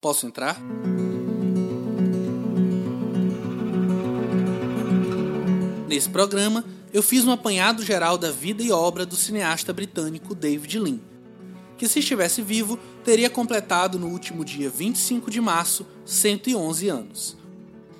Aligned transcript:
Posso 0.00 0.26
entrar? 0.26 0.58
Nesse 5.86 6.08
programa, 6.08 6.64
eu 6.90 7.02
fiz 7.02 7.26
um 7.26 7.30
apanhado 7.30 7.84
geral 7.84 8.16
da 8.16 8.30
vida 8.30 8.62
e 8.62 8.72
obra 8.72 9.04
do 9.04 9.14
cineasta 9.14 9.74
britânico 9.74 10.34
David 10.34 10.78
Lean, 10.78 11.00
que 11.76 11.86
se 11.86 11.98
estivesse 11.98 12.40
vivo 12.40 12.78
teria 13.04 13.28
completado 13.28 13.98
no 13.98 14.06
último 14.06 14.42
dia 14.42 14.70
25 14.70 15.30
de 15.30 15.38
março 15.38 15.86
111 16.06 16.88
anos. 16.88 17.36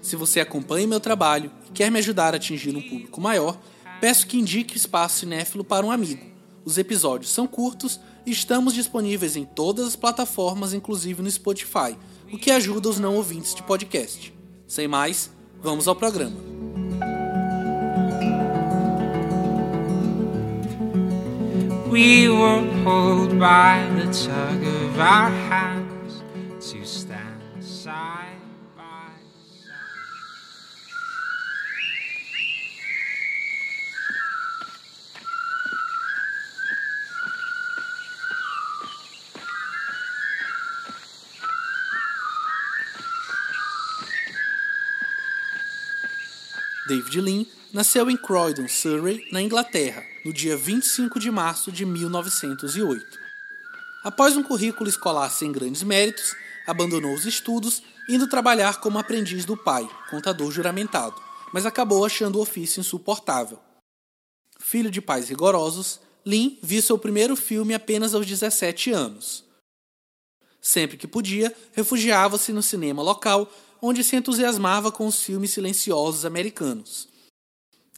Se 0.01 0.17
você 0.17 0.41
acompanha 0.41 0.87
meu 0.87 1.01
trabalho 1.01 1.53
e 1.69 1.73
quer 1.73 1.91
me 1.91 1.99
ajudar 1.99 2.33
a 2.33 2.39
atingir 2.39 2.75
um 2.75 2.81
público 2.81 3.21
maior, 3.21 3.61
peço 4.01 4.27
que 4.27 4.39
indique 4.39 4.75
o 4.75 4.79
Espaço 4.79 5.19
Cinéfilo 5.19 5.63
para 5.63 5.85
um 5.85 5.91
amigo. 5.91 6.25
Os 6.65 6.79
episódios 6.79 7.31
são 7.31 7.47
curtos 7.47 8.01
estamos 8.27 8.75
disponíveis 8.75 9.37
em 9.37 9.45
todas 9.45 9.87
as 9.87 9.97
plataformas, 9.97 10.73
inclusive 10.73 11.23
no 11.23 11.31
Spotify, 11.31 11.97
o 12.33 12.39
que 12.39 12.51
ajuda 12.51 12.89
os 12.89 12.99
não 12.99 13.17
ouvintes 13.17 13.55
de 13.55 13.63
podcast. 13.63 14.33
Sem 14.67 14.87
mais, 14.87 15.31
vamos 15.63 15.89
ao 15.89 15.97
programa. 15.97 16.37
We 21.91 22.29
were 22.29 22.63
pulled 22.85 23.39
by 23.39 23.85
the 23.97 24.07
tug 24.13 24.65
of 24.65 24.99
our 25.01 25.29
hands 25.49 25.80
David 46.91 47.21
Lean 47.21 47.47
nasceu 47.73 48.11
em 48.11 48.17
Croydon, 48.17 48.67
Surrey, 48.67 49.25
na 49.31 49.41
Inglaterra, 49.41 50.05
no 50.25 50.33
dia 50.33 50.57
25 50.57 51.21
de 51.21 51.31
março 51.31 51.71
de 51.71 51.87
1908. 51.87 53.07
Após 54.03 54.37
um 54.37 54.43
currículo 54.43 54.91
escolar 54.91 55.31
sem 55.31 55.53
grandes 55.53 55.85
méritos, 55.85 56.35
abandonou 56.67 57.15
os 57.15 57.27
estudos, 57.27 57.81
indo 58.09 58.27
trabalhar 58.27 58.81
como 58.81 58.99
aprendiz 58.99 59.45
do 59.45 59.57
pai, 59.57 59.89
contador 60.11 60.51
juramentado, 60.51 61.15
mas 61.53 61.65
acabou 61.65 62.05
achando 62.05 62.41
o 62.41 62.43
ofício 62.43 62.81
insuportável. 62.81 63.61
Filho 64.59 64.91
de 64.91 65.01
pais 65.01 65.29
rigorosos, 65.29 66.01
Lin 66.27 66.59
viu 66.61 66.83
seu 66.83 66.99
primeiro 66.99 67.37
filme 67.37 67.73
apenas 67.73 68.17
aos 68.17 68.27
17 68.27 68.91
anos. 68.91 69.45
Sempre 70.61 70.97
que 70.97 71.07
podia, 71.07 71.55
refugiava-se 71.73 72.53
no 72.53 72.65
cinema 72.65 73.01
local, 73.01 73.49
onde 73.81 74.05
se 74.05 74.17
entusiasmava 74.17 74.93
com 74.93 75.07
os 75.07 75.23
filmes 75.23 75.53
silenciosos 75.53 76.25
americanos. 76.25 77.09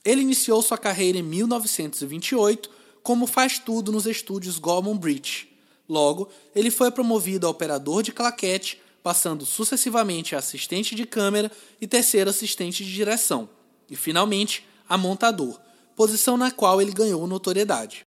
Ele 0.05 0.22
iniciou 0.22 0.61
sua 0.62 0.78
carreira 0.78 1.19
em 1.19 1.22
1928 1.22 2.70
como 3.02 3.27
faz-tudo 3.27 3.91
nos 3.91 4.06
estúdios 4.06 4.58
Gorman 4.58 4.97
Bridge. 4.97 5.48
Logo, 5.89 6.28
ele 6.55 6.70
foi 6.70 6.91
promovido 6.91 7.47
a 7.47 7.50
operador 7.50 8.02
de 8.02 8.12
claquete, 8.12 8.80
passando 9.02 9.44
sucessivamente 9.44 10.34
a 10.34 10.39
assistente 10.39 10.94
de 10.94 11.05
câmera 11.05 11.50
e 11.80 11.86
terceiro 11.86 12.30
assistente 12.30 12.84
de 12.84 12.92
direção, 12.92 13.48
e 13.91 13.96
finalmente 13.96 14.64
a 14.89 14.96
montador, 14.96 15.61
posição 15.96 16.36
na 16.36 16.50
qual 16.50 16.80
ele 16.80 16.92
ganhou 16.92 17.27
notoriedade. 17.27 18.05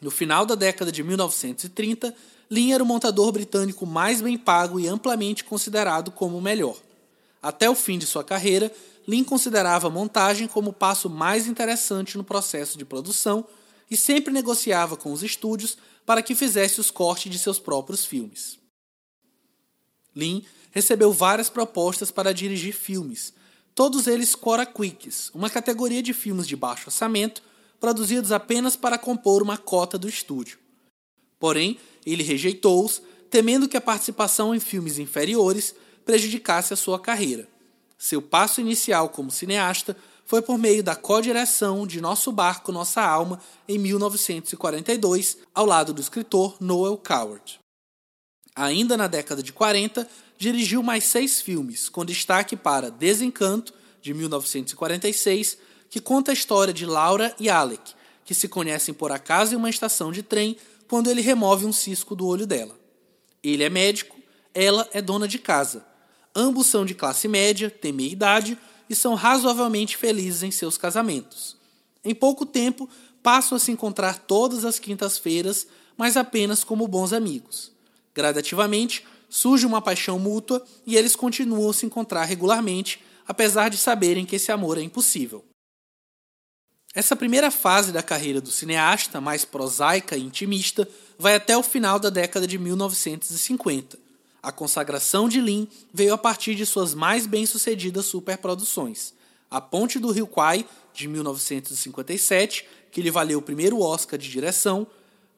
No 0.00 0.10
final 0.10 0.46
da 0.46 0.54
década 0.54 0.90
de 0.90 1.02
1930, 1.02 2.14
Lin 2.50 2.72
era 2.72 2.82
o 2.82 2.86
montador 2.86 3.30
britânico 3.30 3.86
mais 3.86 4.20
bem 4.20 4.36
pago 4.36 4.80
e 4.80 4.88
amplamente 4.88 5.44
considerado 5.44 6.10
como 6.10 6.36
o 6.36 6.42
melhor. 6.42 6.76
Até 7.40 7.70
o 7.70 7.74
fim 7.74 7.96
de 7.96 8.06
sua 8.06 8.24
carreira, 8.24 8.72
Lin 9.06 9.24
considerava 9.24 9.86
a 9.86 9.90
montagem 9.90 10.48
como 10.48 10.70
o 10.70 10.72
passo 10.72 11.08
mais 11.08 11.46
interessante 11.46 12.18
no 12.18 12.24
processo 12.24 12.76
de 12.76 12.84
produção 12.84 13.46
e 13.90 13.96
sempre 13.96 14.32
negociava 14.32 14.96
com 14.96 15.12
os 15.12 15.22
estúdios 15.22 15.78
para 16.04 16.22
que 16.22 16.34
fizesse 16.34 16.80
os 16.80 16.90
cortes 16.90 17.30
de 17.30 17.38
seus 17.38 17.58
próprios 17.58 18.04
filmes. 18.04 18.58
Lin 20.14 20.44
recebeu 20.70 21.12
várias 21.12 21.48
propostas 21.48 22.10
para 22.10 22.34
dirigir 22.34 22.74
filmes, 22.74 23.32
todos 23.74 24.06
eles 24.06 24.34
Cora 24.34 24.66
Quicks, 24.66 25.30
uma 25.34 25.48
categoria 25.48 26.02
de 26.02 26.12
filmes 26.12 26.46
de 26.46 26.56
baixo 26.56 26.88
orçamento 26.88 27.42
produzidos 27.80 28.30
apenas 28.30 28.76
para 28.76 28.98
compor 28.98 29.42
uma 29.42 29.56
cota 29.56 29.96
do 29.96 30.08
estúdio. 30.08 30.59
Porém, 31.40 31.78
ele 32.06 32.22
rejeitou-os, 32.22 33.02
temendo 33.28 33.68
que 33.68 33.76
a 33.76 33.80
participação 33.80 34.54
em 34.54 34.60
filmes 34.60 34.98
inferiores 34.98 35.74
prejudicasse 36.04 36.72
a 36.72 36.76
sua 36.76 37.00
carreira. 37.00 37.48
Seu 37.98 38.22
passo 38.22 38.60
inicial 38.60 39.08
como 39.08 39.30
cineasta 39.30 39.96
foi 40.24 40.40
por 40.42 40.56
meio 40.56 40.82
da 40.82 40.94
co-direção 40.94 41.86
de 41.86 42.00
Nosso 42.00 42.30
Barco, 42.30 42.70
Nossa 42.70 43.02
Alma, 43.02 43.40
em 43.66 43.78
1942, 43.78 45.38
ao 45.52 45.66
lado 45.66 45.92
do 45.92 46.00
escritor 46.00 46.56
Noel 46.60 46.96
Coward. 46.96 47.58
Ainda 48.54 48.96
na 48.96 49.06
década 49.06 49.42
de 49.42 49.52
40, 49.52 50.08
dirigiu 50.38 50.82
mais 50.82 51.04
seis 51.04 51.40
filmes, 51.40 51.88
com 51.88 52.04
destaque 52.04 52.56
para 52.56 52.90
Desencanto, 52.90 53.74
de 54.00 54.14
1946, 54.14 55.58
que 55.88 56.00
conta 56.00 56.30
a 56.30 56.34
história 56.34 56.72
de 56.72 56.86
Laura 56.86 57.34
e 57.38 57.50
Alec, 57.50 57.92
que 58.24 58.34
se 58.34 58.48
conhecem 58.48 58.94
por 58.94 59.12
acaso 59.12 59.54
em 59.54 59.56
uma 59.56 59.68
estação 59.68 60.12
de 60.12 60.22
trem 60.22 60.56
quando 60.90 61.08
ele 61.08 61.20
remove 61.20 61.64
um 61.64 61.72
cisco 61.72 62.16
do 62.16 62.26
olho 62.26 62.44
dela. 62.44 62.76
Ele 63.44 63.62
é 63.62 63.70
médico, 63.70 64.16
ela 64.52 64.88
é 64.92 65.00
dona 65.00 65.28
de 65.28 65.38
casa. 65.38 65.86
Ambos 66.34 66.66
são 66.66 66.84
de 66.84 66.96
classe 66.96 67.28
média, 67.28 67.70
têm 67.70 67.92
meia 67.92 68.10
idade 68.10 68.58
e 68.88 68.94
são 68.96 69.14
razoavelmente 69.14 69.96
felizes 69.96 70.42
em 70.42 70.50
seus 70.50 70.76
casamentos. 70.76 71.56
Em 72.04 72.12
pouco 72.12 72.44
tempo, 72.44 72.88
passam 73.22 73.54
a 73.54 73.60
se 73.60 73.70
encontrar 73.70 74.18
todas 74.18 74.64
as 74.64 74.80
quintas-feiras, 74.80 75.68
mas 75.96 76.16
apenas 76.16 76.64
como 76.64 76.88
bons 76.88 77.12
amigos. 77.12 77.70
Gradativamente, 78.12 79.06
surge 79.28 79.64
uma 79.64 79.80
paixão 79.80 80.18
mútua 80.18 80.60
e 80.84 80.96
eles 80.96 81.14
continuam 81.14 81.70
a 81.70 81.74
se 81.74 81.86
encontrar 81.86 82.24
regularmente, 82.24 83.00
apesar 83.28 83.68
de 83.68 83.76
saberem 83.76 84.26
que 84.26 84.34
esse 84.34 84.50
amor 84.50 84.76
é 84.76 84.82
impossível. 84.82 85.44
Essa 86.92 87.14
primeira 87.14 87.52
fase 87.52 87.92
da 87.92 88.02
carreira 88.02 88.40
do 88.40 88.50
cineasta, 88.50 89.20
mais 89.20 89.44
prosaica 89.44 90.16
e 90.16 90.22
intimista, 90.22 90.88
vai 91.16 91.36
até 91.36 91.56
o 91.56 91.62
final 91.62 92.00
da 92.00 92.10
década 92.10 92.48
de 92.48 92.58
1950. 92.58 93.96
A 94.42 94.50
consagração 94.50 95.28
de 95.28 95.40
Lin 95.40 95.68
veio 95.94 96.12
a 96.12 96.18
partir 96.18 96.56
de 96.56 96.66
suas 96.66 96.92
mais 96.92 97.26
bem-sucedidas 97.26 98.06
superproduções: 98.06 99.12
A 99.48 99.60
Ponte 99.60 100.00
do 100.00 100.10
Rio 100.10 100.26
Kwai, 100.26 100.66
de 100.92 101.06
1957, 101.06 102.66
que 102.90 103.00
lhe 103.00 103.10
valeu 103.10 103.38
o 103.38 103.42
primeiro 103.42 103.80
Oscar 103.80 104.18
de 104.18 104.28
direção, 104.28 104.84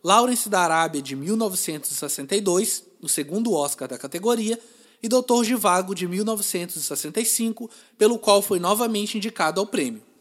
Lawrence 0.03 0.49
da 0.49 0.61
Arábia, 0.61 1.03
de 1.03 1.15
1962, 1.15 2.84
o 3.03 3.09
segundo 3.11 3.53
Oscar 3.53 3.87
da 3.87 3.99
categoria, 3.99 4.59
e 5.03 5.09
Doutor 5.09 5.45
Givago, 5.45 5.95
de 5.95 6.09
1965, 6.09 7.69
pelo 7.99 8.19
qual 8.19 8.41
foi 8.41 8.59
novamente 8.59 9.19
indicado 9.19 9.61
ao 9.61 9.67
prêmio. 9.67 10.12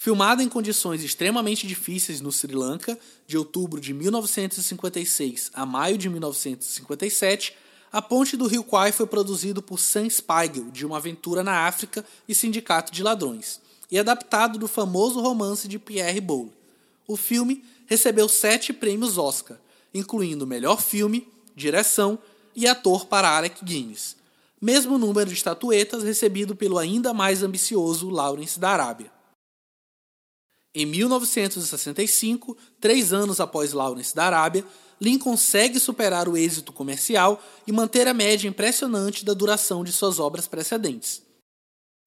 Filmado 0.00 0.40
em 0.40 0.48
condições 0.48 1.02
extremamente 1.02 1.66
difíceis 1.66 2.20
no 2.20 2.30
Sri 2.30 2.54
Lanka, 2.54 2.96
de 3.26 3.36
outubro 3.36 3.80
de 3.80 3.92
1956 3.92 5.50
a 5.52 5.66
maio 5.66 5.98
de 5.98 6.08
1957, 6.08 7.56
A 7.90 8.00
Ponte 8.00 8.36
do 8.36 8.46
Rio 8.46 8.62
Kwai 8.62 8.92
foi 8.92 9.08
produzido 9.08 9.60
por 9.60 9.80
Sam 9.80 10.08
Spiegel, 10.08 10.70
de 10.70 10.86
Uma 10.86 10.98
Aventura 10.98 11.42
na 11.42 11.66
África 11.66 12.04
e 12.28 12.34
Sindicato 12.34 12.92
de 12.92 13.02
Ladrões, 13.02 13.60
e 13.90 13.98
adaptado 13.98 14.56
do 14.56 14.68
famoso 14.68 15.20
romance 15.20 15.66
de 15.66 15.80
Pierre 15.80 16.20
Boulle. 16.20 16.52
O 17.04 17.16
filme 17.16 17.64
recebeu 17.86 18.28
sete 18.28 18.72
prêmios 18.72 19.18
Oscar, 19.18 19.58
incluindo 19.92 20.46
Melhor 20.46 20.80
Filme, 20.80 21.26
Direção 21.56 22.20
e 22.54 22.68
Ator 22.68 23.06
para 23.06 23.36
Alec 23.36 23.64
Guinness, 23.64 24.14
mesmo 24.62 24.96
número 24.96 25.28
de 25.28 25.34
estatuetas 25.34 26.04
recebido 26.04 26.54
pelo 26.54 26.78
ainda 26.78 27.12
mais 27.12 27.42
ambicioso 27.42 28.08
Lawrence 28.08 28.60
da 28.60 28.70
Arábia. 28.70 29.17
Em 30.74 30.84
1965, 30.84 32.56
três 32.80 33.12
anos 33.12 33.40
após 33.40 33.72
Lawrence 33.72 34.14
da 34.14 34.24
Arábia, 34.24 34.64
Lin 35.00 35.18
consegue 35.18 35.78
superar 35.78 36.28
o 36.28 36.36
êxito 36.36 36.72
comercial 36.72 37.42
e 37.66 37.72
manter 37.72 38.06
a 38.08 38.14
média 38.14 38.48
impressionante 38.48 39.24
da 39.24 39.32
duração 39.32 39.82
de 39.82 39.92
suas 39.92 40.18
obras 40.18 40.46
precedentes. 40.46 41.22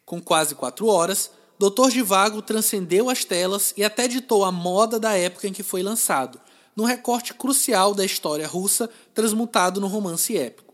Com 0.05 0.21
quase 0.21 0.55
quatro 0.55 0.87
horas, 0.87 1.31
Doutor 1.57 1.91
Divago 1.91 2.41
transcendeu 2.41 3.09
as 3.09 3.23
telas 3.23 3.73
e 3.77 3.83
até 3.83 4.07
ditou 4.07 4.43
a 4.43 4.51
moda 4.51 4.99
da 4.99 5.15
época 5.15 5.47
em 5.47 5.53
que 5.53 5.63
foi 5.63 5.83
lançado, 5.83 6.41
num 6.75 6.85
recorte 6.85 7.33
crucial 7.33 7.93
da 7.93 8.03
história 8.03 8.47
russa 8.47 8.89
transmutado 9.13 9.79
no 9.79 9.87
romance 9.87 10.35
épico. 10.35 10.73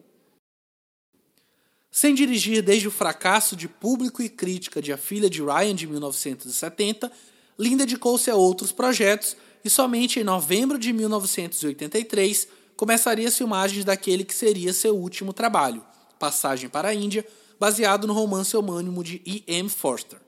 Sem 1.92 2.16
dirigir 2.16 2.62
desde 2.63 2.88
o 2.88 2.92
fracasso 2.92 3.56
de 3.56 3.68
público 3.68 4.22
e 4.22 4.30
crítica 4.30 4.81
de 4.81 4.94
A 4.94 4.98
Filha 4.98 5.30
de 5.30 5.42
Ryan 5.42 5.75
de 5.75 5.88
1970, 5.88 7.12
Lin 7.57 7.75
dedicou-se 7.75 8.30
a 8.30 8.36
outros 8.36 8.71
projetos 8.71 9.36
e 9.63 9.69
somente 9.69 10.19
em 10.19 10.24
novembro 10.24 10.77
de 10.77 10.94
1983 10.94 12.48
começaria 12.75 13.27
as 13.27 13.38
filmagens 13.38 13.83
daquele 13.83 14.24
que 14.24 14.36
seria 14.36 14.71
seu 14.71 14.95
último 14.95 15.33
trabalho, 15.33 15.83
Passagem 16.19 16.69
para 16.69 16.89
a 16.89 16.94
Índia, 16.94 17.25
baseado 17.59 18.06
no 18.07 18.13
romance 18.13 18.56
homônimo 18.56 19.04
de 19.04 19.21
E. 19.25 19.44
M. 19.48 19.69
Forster. 19.69 20.19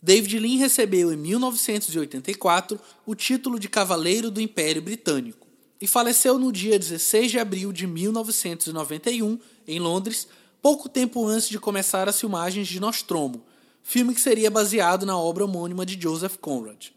David 0.00 0.38
Lean 0.38 0.58
recebeu 0.58 1.12
em 1.12 1.16
1984 1.16 2.78
o 3.04 3.14
título 3.14 3.58
de 3.58 3.68
Cavaleiro 3.68 4.30
do 4.30 4.40
Império 4.40 4.82
Britânico 4.82 5.46
e 5.80 5.86
faleceu 5.86 6.38
no 6.38 6.52
dia 6.52 6.78
16 6.78 7.30
de 7.30 7.38
abril 7.38 7.72
de 7.72 7.86
1991 7.86 9.38
em 9.66 9.78
Londres, 9.80 10.28
pouco 10.62 10.88
tempo 10.88 11.26
antes 11.26 11.48
de 11.48 11.58
começar 11.58 12.08
as 12.08 12.18
filmagens 12.18 12.68
de 12.68 12.80
Nostromo, 12.80 13.44
filme 13.88 14.12
que 14.12 14.20
seria 14.20 14.50
baseado 14.50 15.06
na 15.06 15.16
obra 15.16 15.44
homônima 15.44 15.86
de 15.86 15.98
Joseph 15.98 16.38
Conrad. 16.38 16.88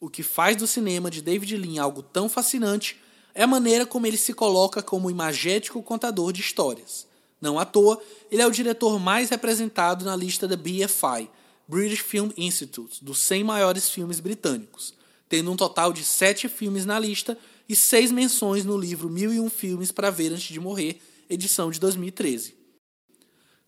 O 0.00 0.10
que 0.10 0.24
faz 0.24 0.56
do 0.56 0.66
cinema 0.66 1.08
de 1.08 1.22
David 1.22 1.56
Lean 1.56 1.80
algo 1.80 2.02
tão 2.02 2.28
fascinante 2.28 3.00
é 3.32 3.44
a 3.44 3.46
maneira 3.46 3.86
como 3.86 4.04
ele 4.04 4.16
se 4.16 4.34
coloca 4.34 4.82
como 4.82 5.08
imagético 5.08 5.80
contador 5.80 6.32
de 6.32 6.40
histórias. 6.40 7.06
Não 7.40 7.56
à 7.56 7.64
toa, 7.64 8.02
ele 8.32 8.42
é 8.42 8.46
o 8.46 8.50
diretor 8.50 8.98
mais 8.98 9.30
representado 9.30 10.04
na 10.04 10.16
lista 10.16 10.48
da 10.48 10.56
BFI, 10.56 11.30
British 11.68 12.00
Film 12.00 12.30
Institute, 12.36 13.02
dos 13.04 13.18
100 13.20 13.44
maiores 13.44 13.88
filmes 13.88 14.18
britânicos, 14.18 14.94
tendo 15.28 15.52
um 15.52 15.56
total 15.56 15.92
de 15.92 16.02
7 16.02 16.48
filmes 16.48 16.84
na 16.84 16.98
lista 16.98 17.38
e 17.68 17.76
6 17.76 18.10
menções 18.10 18.64
no 18.64 18.76
livro 18.76 19.08
1001 19.08 19.48
Filmes 19.48 19.92
para 19.92 20.10
Ver 20.10 20.32
Antes 20.32 20.52
de 20.52 20.58
Morrer, 20.58 21.00
edição 21.30 21.70
de 21.70 21.78
2013. 21.78 22.60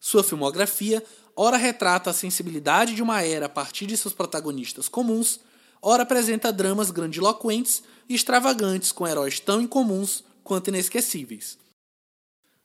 Sua 0.00 0.22
filmografia 0.22 1.02
ora 1.36 1.56
retrata 1.56 2.10
a 2.10 2.14
sensibilidade 2.14 2.94
de 2.94 3.02
uma 3.02 3.22
era 3.22 3.46
a 3.46 3.48
partir 3.48 3.86
de 3.86 3.96
seus 3.96 4.14
protagonistas 4.14 4.88
comuns, 4.88 5.40
ora 5.80 6.02
apresenta 6.02 6.52
dramas 6.52 6.90
grandiloquentes 6.90 7.82
e 8.08 8.14
extravagantes 8.14 8.92
com 8.92 9.06
heróis 9.06 9.40
tão 9.40 9.60
incomuns 9.60 10.24
quanto 10.42 10.68
inesquecíveis. 10.68 11.58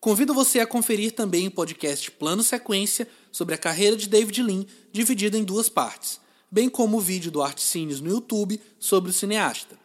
Convido 0.00 0.34
você 0.34 0.58
a 0.58 0.66
conferir 0.66 1.12
também 1.12 1.46
o 1.46 1.52
podcast 1.52 2.10
Plano 2.10 2.42
Sequência 2.42 3.06
sobre 3.30 3.54
a 3.54 3.58
carreira 3.58 3.96
de 3.96 4.08
David 4.08 4.42
Lean, 4.42 4.66
dividido 4.90 5.36
em 5.36 5.44
duas 5.44 5.68
partes, 5.68 6.20
bem 6.50 6.68
como 6.68 6.96
o 6.96 7.00
vídeo 7.00 7.30
do 7.30 7.40
Artcines 7.40 8.00
no 8.00 8.10
YouTube 8.10 8.60
sobre 8.80 9.10
o 9.10 9.14
cineasta. 9.14 9.78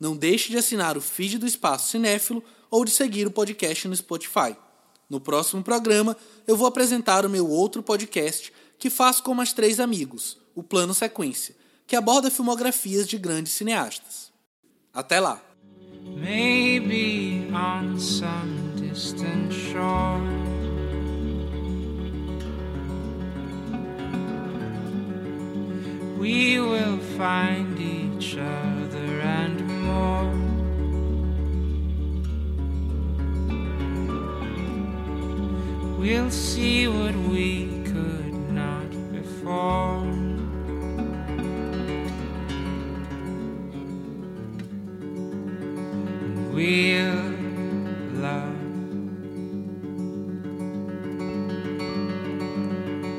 Não 0.00 0.16
deixe 0.16 0.50
de 0.50 0.56
assinar 0.56 0.96
o 0.96 1.00
feed 1.02 1.36
do 1.36 1.46
Espaço 1.46 1.90
Cinéfilo 1.90 2.42
ou 2.70 2.86
de 2.86 2.90
seguir 2.90 3.26
o 3.26 3.30
podcast 3.30 3.86
no 3.86 3.94
Spotify. 3.94 4.56
No 5.08 5.20
próximo 5.20 5.62
programa, 5.62 6.16
eu 6.46 6.56
vou 6.56 6.66
apresentar 6.66 7.24
o 7.24 7.30
meu 7.30 7.48
outro 7.48 7.82
podcast 7.82 8.52
que 8.78 8.90
faço 8.90 9.22
com 9.22 9.34
mais 9.34 9.52
três 9.52 9.80
amigos, 9.80 10.38
o 10.54 10.62
Plano 10.62 10.94
Sequência, 10.94 11.54
que 11.86 11.96
aborda 11.96 12.30
filmografias 12.30 13.06
de 13.06 13.18
grandes 13.18 13.52
cineastas. 13.52 14.32
Até 14.92 15.20
lá! 15.20 15.40
Maybe 16.04 17.50
on 17.52 17.98
some 17.98 18.74
distant 18.76 19.52
shore 19.52 20.20
We 26.18 26.58
will 26.58 26.98
find 27.18 27.78
each 27.78 28.38
other 28.38 28.73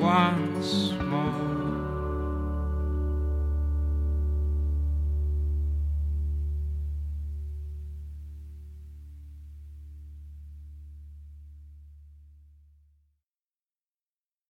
once 0.06 0.92
more. 1.02 1.65